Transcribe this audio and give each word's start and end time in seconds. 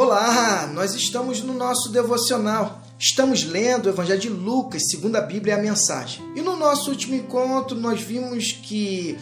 Olá, 0.00 0.70
nós 0.72 0.94
estamos 0.94 1.42
no 1.42 1.52
nosso 1.52 1.90
devocional. 1.90 2.80
Estamos 2.96 3.42
lendo 3.42 3.86
o 3.86 3.88
Evangelho 3.88 4.20
de 4.20 4.28
Lucas, 4.28 4.88
segundo 4.88 5.16
a 5.16 5.20
Bíblia 5.20 5.54
é 5.54 5.58
a 5.58 5.60
mensagem. 5.60 6.22
E 6.36 6.40
no 6.40 6.56
nosso 6.56 6.90
último 6.90 7.16
encontro 7.16 7.76
nós 7.76 8.00
vimos 8.00 8.52
que 8.52 9.18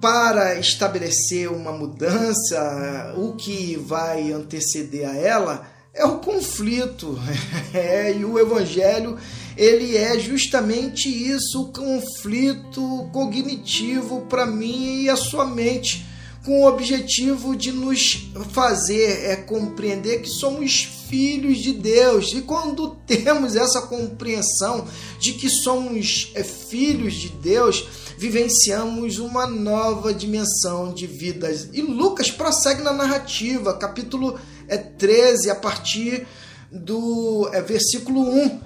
para 0.00 0.58
estabelecer 0.58 1.52
uma 1.52 1.70
mudança, 1.70 3.12
o 3.18 3.34
que 3.34 3.76
vai 3.76 4.32
anteceder 4.32 5.06
a 5.06 5.14
ela 5.14 5.70
é 5.92 6.06
o 6.06 6.18
conflito. 6.18 7.18
É, 7.72 8.12
e 8.12 8.24
o 8.24 8.36
evangelho, 8.36 9.16
ele 9.56 9.96
é 9.96 10.18
justamente 10.18 11.08
isso, 11.08 11.62
o 11.62 11.72
conflito 11.72 13.08
cognitivo 13.12 14.22
para 14.22 14.44
mim 14.44 15.02
e 15.02 15.10
a 15.10 15.14
sua 15.14 15.44
mente 15.44 16.04
com 16.44 16.62
o 16.62 16.66
objetivo 16.66 17.54
de 17.54 17.70
nos 17.70 18.30
fazer 18.50 19.26
é, 19.26 19.36
compreender 19.36 20.22
que 20.22 20.28
somos 20.28 20.88
filhos 21.08 21.58
de 21.58 21.72
Deus. 21.72 22.32
E 22.32 22.40
quando 22.42 22.96
temos 23.06 23.56
essa 23.56 23.82
compreensão 23.82 24.86
de 25.18 25.34
que 25.34 25.50
somos 25.50 26.30
é, 26.34 26.42
filhos 26.42 27.14
de 27.14 27.28
Deus, 27.28 27.86
vivenciamos 28.16 29.18
uma 29.18 29.46
nova 29.46 30.14
dimensão 30.14 30.94
de 30.94 31.06
vidas. 31.06 31.68
E 31.72 31.82
Lucas 31.82 32.30
prossegue 32.30 32.82
na 32.82 32.92
narrativa, 32.92 33.76
capítulo 33.76 34.38
é, 34.66 34.78
13, 34.78 35.50
a 35.50 35.54
partir 35.54 36.26
do 36.72 37.50
é, 37.52 37.60
versículo 37.60 38.22
1. 38.22 38.60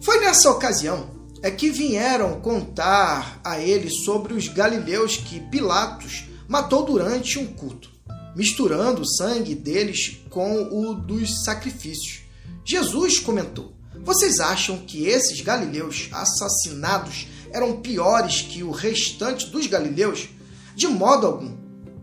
Foi 0.00 0.20
nessa 0.20 0.50
ocasião 0.50 1.16
é 1.40 1.50
que 1.50 1.70
vieram 1.70 2.40
contar 2.40 3.40
a 3.44 3.60
ele 3.60 3.88
sobre 3.88 4.34
os 4.34 4.48
galileus 4.48 5.16
que 5.16 5.38
Pilatos 5.38 6.24
matou 6.48 6.84
durante 6.84 7.38
um 7.38 7.46
culto, 7.46 7.90
misturando 8.34 9.02
o 9.02 9.06
sangue 9.06 9.54
deles 9.54 10.22
com 10.30 10.62
o 10.62 10.94
dos 10.94 11.44
sacrifícios. 11.44 12.22
Jesus 12.64 13.18
comentou: 13.18 13.74
Vocês 14.02 14.40
acham 14.40 14.78
que 14.78 15.06
esses 15.06 15.40
galileus 15.42 16.08
assassinados 16.10 17.28
eram 17.52 17.80
piores 17.80 18.40
que 18.42 18.62
o 18.62 18.70
restante 18.70 19.50
dos 19.50 19.66
galileus? 19.66 20.30
De 20.74 20.88
modo 20.88 21.26
algum. 21.26 21.56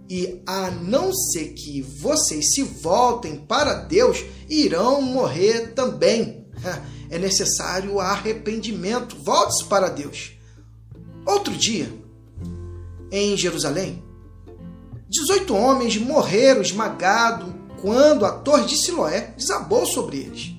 E 0.07 0.39
a 0.45 0.69
não 0.69 1.11
ser 1.11 1.53
que 1.53 1.81
vocês 1.81 2.53
se 2.53 2.61
voltem 2.61 3.37
para 3.37 3.73
Deus, 3.73 4.23
irão 4.47 5.01
morrer 5.01 5.73
também. 5.73 6.45
É 7.07 7.19
necessário 7.19 7.99
arrependimento. 7.99 9.15
Volte-se 9.17 9.65
para 9.65 9.89
Deus. 9.89 10.31
Outro 11.23 11.55
dia, 11.55 11.87
em 13.11 13.37
Jerusalém, 13.37 14.03
18 15.15 15.55
homens 15.55 15.97
morreram 15.97 16.61
esmagados 16.61 17.47
quando 17.81 18.25
a 18.25 18.31
torre 18.31 18.65
de 18.65 18.75
Siloé 18.75 19.33
desabou 19.37 19.85
sobre 19.85 20.17
eles. 20.17 20.51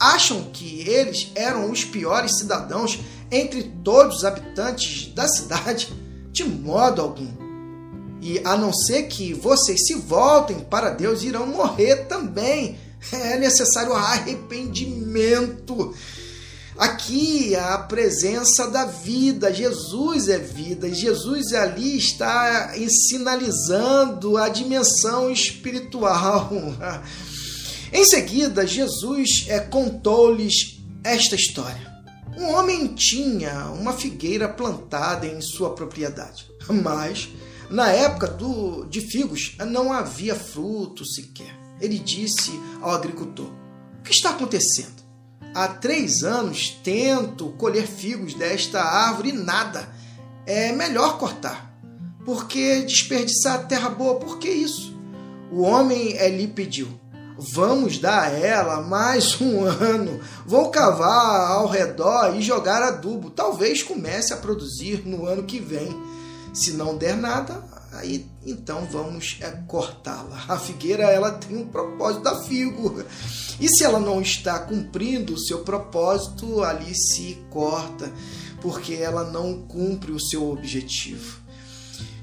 Acham 0.00 0.50
que 0.52 0.88
eles 0.88 1.30
eram 1.36 1.70
os 1.70 1.84
piores 1.84 2.38
cidadãos 2.38 2.98
entre 3.30 3.62
todos 3.84 4.18
os 4.18 4.24
habitantes 4.24 5.12
da 5.14 5.28
cidade? 5.28 5.92
De 6.32 6.44
modo 6.44 7.00
algum. 7.00 7.30
E 8.20 8.40
a 8.44 8.56
não 8.56 8.72
ser 8.72 9.04
que 9.04 9.32
vocês 9.32 9.86
se 9.86 9.94
voltem 9.94 10.60
para 10.60 10.90
Deus, 10.90 11.22
irão 11.22 11.46
morrer 11.46 12.06
também. 12.06 12.78
É 13.12 13.36
necessário 13.36 13.92
arrependimento. 13.92 15.94
Aqui 16.82 17.54
a 17.54 17.78
presença 17.78 18.66
da 18.66 18.84
vida, 18.84 19.54
Jesus 19.54 20.26
é 20.26 20.36
vida, 20.36 20.88
e 20.88 20.94
Jesus 20.94 21.52
ali 21.52 21.96
está 21.96 22.74
sinalizando 23.08 24.36
a 24.36 24.48
dimensão 24.48 25.30
espiritual. 25.30 26.50
Em 27.92 28.04
seguida, 28.04 28.66
Jesus 28.66 29.44
é, 29.46 29.60
contou-lhes 29.60 30.82
esta 31.04 31.36
história. 31.36 32.02
Um 32.36 32.52
homem 32.52 32.88
tinha 32.88 33.66
uma 33.66 33.92
figueira 33.92 34.48
plantada 34.48 35.24
em 35.24 35.40
sua 35.40 35.76
propriedade, 35.76 36.50
mas 36.68 37.28
na 37.70 37.92
época 37.92 38.26
do, 38.26 38.86
de 38.86 39.02
figos 39.02 39.56
não 39.68 39.92
havia 39.92 40.34
fruto 40.34 41.06
sequer. 41.06 41.56
Ele 41.80 42.00
disse 42.00 42.50
ao 42.80 42.90
agricultor: 42.90 43.52
O 44.00 44.02
que 44.02 44.10
está 44.10 44.30
acontecendo? 44.30 45.01
Há 45.54 45.68
três 45.68 46.24
anos 46.24 46.70
tento 46.82 47.50
colher 47.58 47.86
figos 47.86 48.34
desta 48.34 48.82
árvore 48.82 49.30
e 49.30 49.32
nada. 49.32 49.88
É 50.46 50.72
melhor 50.72 51.18
cortar. 51.18 51.72
Porque 52.24 52.82
desperdiçar 52.82 53.66
terra 53.66 53.90
boa? 53.90 54.18
Por 54.18 54.38
que 54.38 54.48
isso? 54.48 54.96
O 55.50 55.62
homem 55.62 56.16
lhe 56.30 56.48
pediu: 56.48 56.88
Vamos 57.36 57.98
dar 57.98 58.22
a 58.24 58.30
ela 58.30 58.80
mais 58.80 59.38
um 59.40 59.64
ano. 59.64 60.20
Vou 60.46 60.70
cavar 60.70 61.50
ao 61.50 61.66
redor 61.66 62.34
e 62.36 62.42
jogar 62.42 62.82
adubo. 62.82 63.30
Talvez 63.30 63.82
comece 63.82 64.32
a 64.32 64.36
produzir 64.36 65.02
no 65.06 65.26
ano 65.26 65.42
que 65.42 65.58
vem. 65.58 65.90
Se 66.52 66.72
não 66.72 66.96
der 66.96 67.16
nada, 67.16 67.64
aí 67.92 68.26
então 68.44 68.86
vamos 68.90 69.38
é, 69.40 69.50
cortá-la. 69.66 70.44
A 70.48 70.58
figueira 70.58 71.04
ela 71.04 71.30
tem 71.30 71.56
um 71.56 71.68
propósito 71.68 72.22
da 72.22 72.42
figo. 72.42 73.02
E 73.60 73.68
se 73.68 73.84
ela 73.84 73.98
não 73.98 74.20
está 74.20 74.58
cumprindo 74.58 75.34
o 75.34 75.38
seu 75.38 75.60
propósito, 75.60 76.62
ali 76.62 76.94
se 76.94 77.38
corta, 77.50 78.12
porque 78.60 78.94
ela 78.94 79.24
não 79.24 79.62
cumpre 79.62 80.12
o 80.12 80.20
seu 80.20 80.50
objetivo. 80.50 81.40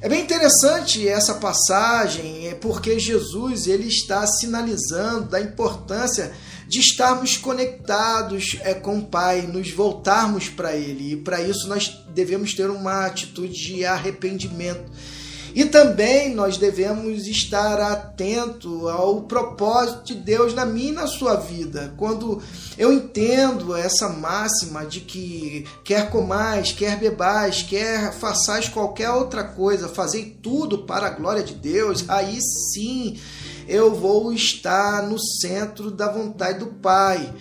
É 0.02 0.08
bem 0.08 0.22
interessante 0.22 1.06
essa 1.08 1.36
passagem, 1.36 2.48
é 2.48 2.56
porque 2.56 2.98
Jesus 2.98 3.68
ele 3.68 3.88
está 3.88 4.26
sinalizando 4.26 5.28
da 5.28 5.42
importância 5.42 6.32
de 6.70 6.80
estarmos 6.80 7.36
conectados 7.36 8.58
é, 8.62 8.74
com 8.74 9.00
o 9.00 9.06
Pai, 9.06 9.42
nos 9.42 9.72
voltarmos 9.72 10.48
para 10.48 10.76
Ele. 10.76 11.14
E 11.14 11.18
para 11.18 11.42
isso 11.42 11.68
nós 11.68 12.00
devemos 12.14 12.54
ter 12.54 12.70
uma 12.70 13.08
atitude 13.08 13.54
de 13.54 13.86
arrependimento 13.86 14.90
e 15.54 15.66
também 15.66 16.34
nós 16.34 16.58
devemos 16.58 17.28
estar 17.28 17.80
atento 17.80 18.88
ao 18.88 19.22
propósito 19.22 20.06
de 20.06 20.16
Deus 20.16 20.54
na 20.54 20.66
minha 20.66 20.90
e 20.90 20.94
na 20.94 21.08
sua 21.08 21.36
vida. 21.36 21.94
Quando 21.98 22.42
eu 22.78 22.94
entendo 22.94 23.76
essa 23.76 24.10
máxima 24.10 24.86
de 24.86 25.02
que 25.02 25.66
quer 25.84 26.10
comais, 26.10 26.72
quer 26.72 26.98
bebais, 26.98 27.64
quer 27.64 28.14
façais 28.14 28.70
qualquer 28.70 29.10
outra 29.10 29.44
coisa, 29.44 29.90
fazei 29.90 30.38
tudo 30.42 30.80
para 30.80 31.08
a 31.08 31.12
glória 31.12 31.44
de 31.44 31.56
Deus, 31.56 32.06
aí 32.08 32.40
sim 32.42 33.18
eu 33.70 33.94
vou 33.94 34.34
estar 34.34 35.08
no 35.08 35.20
centro 35.20 35.92
da 35.92 36.12
vontade 36.12 36.60
do 36.60 36.68
Pai. 36.68 37.32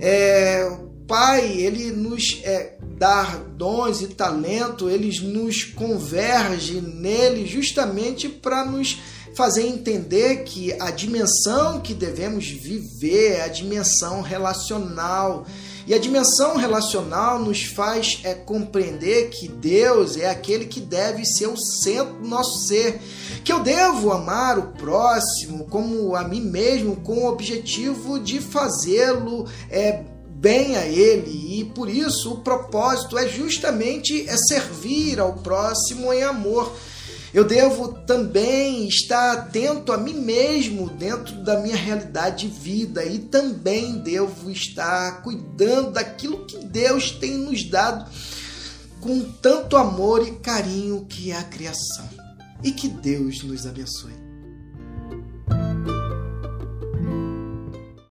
É, 0.00 0.68
Pai, 1.06 1.46
ele 1.46 1.92
nos 1.92 2.40
é, 2.42 2.76
dá 2.98 3.22
dons 3.54 4.00
e 4.00 4.08
talento, 4.08 4.90
ele 4.90 5.20
nos 5.20 5.62
converge 5.62 6.80
nele 6.80 7.46
justamente 7.46 8.28
para 8.28 8.64
nos 8.64 8.98
fazer 9.36 9.66
entender 9.66 10.44
que 10.44 10.72
a 10.80 10.90
dimensão 10.90 11.78
que 11.80 11.92
devemos 11.92 12.48
viver 12.48 13.32
é 13.32 13.42
a 13.42 13.48
dimensão 13.48 14.22
relacional. 14.22 15.46
E 15.86 15.94
a 15.94 15.98
dimensão 15.98 16.56
relacional 16.56 17.38
nos 17.38 17.62
faz 17.62 18.20
é, 18.24 18.34
compreender 18.34 19.28
que 19.28 19.46
Deus 19.46 20.16
é 20.16 20.28
aquele 20.28 20.64
que 20.64 20.80
deve 20.80 21.24
ser 21.24 21.46
o 21.46 21.56
centro 21.56 22.14
do 22.14 22.26
nosso 22.26 22.66
ser. 22.66 22.98
Que 23.44 23.52
eu 23.52 23.60
devo 23.60 24.10
amar 24.10 24.58
o 24.58 24.72
próximo 24.72 25.66
como 25.66 26.16
a 26.16 26.24
mim 26.24 26.40
mesmo, 26.40 26.96
com 26.96 27.18
o 27.18 27.28
objetivo 27.28 28.18
de 28.18 28.40
fazê-lo 28.40 29.46
é, 29.70 30.02
bem 30.28 30.76
a 30.76 30.86
ele 30.86 31.60
e 31.60 31.64
por 31.64 31.88
isso 31.88 32.32
o 32.34 32.38
propósito 32.38 33.16
é 33.16 33.26
justamente 33.26 34.28
é 34.28 34.36
servir 34.36 35.20
ao 35.20 35.34
próximo 35.34 36.12
em 36.12 36.22
amor. 36.22 36.72
Eu 37.36 37.44
devo 37.44 37.92
também 38.06 38.88
estar 38.88 39.32
atento 39.32 39.92
a 39.92 39.98
mim 39.98 40.14
mesmo 40.14 40.88
dentro 40.88 41.44
da 41.44 41.60
minha 41.60 41.76
realidade 41.76 42.48
de 42.48 42.58
vida 42.60 43.04
e 43.04 43.18
também 43.18 43.98
devo 43.98 44.50
estar 44.50 45.20
cuidando 45.20 45.90
daquilo 45.90 46.46
que 46.46 46.64
Deus 46.64 47.10
tem 47.10 47.36
nos 47.36 47.62
dado 47.68 48.10
com 49.02 49.20
tanto 49.20 49.76
amor 49.76 50.26
e 50.26 50.36
carinho 50.36 51.04
que 51.04 51.30
é 51.30 51.36
a 51.36 51.44
criação. 51.44 52.08
E 52.64 52.72
que 52.72 52.88
Deus 52.88 53.42
nos 53.42 53.66
abençoe. 53.66 54.25